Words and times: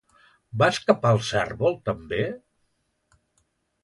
Va 0.61 0.69
escapar 0.75 1.11
el 1.17 1.21
cérvol 1.27 1.77
també? 1.89 2.21